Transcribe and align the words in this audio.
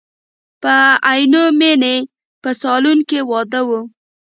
په 0.61 0.75
عینومیني 1.11 1.97
په 2.41 2.49
سالون 2.61 2.99
کې 3.09 3.19
واده 3.29 3.61
و. 3.67 3.69